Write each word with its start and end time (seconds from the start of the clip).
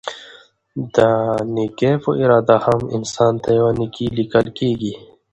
د 0.95 0.97
نيکي 1.55 1.91
په 2.03 2.11
اراده 2.23 2.57
هم؛ 2.65 2.81
انسان 2.97 3.33
ته 3.43 3.49
يوه 3.57 3.71
نيکي 3.79 4.05
ليکل 4.17 4.45
کيږي 4.57 4.93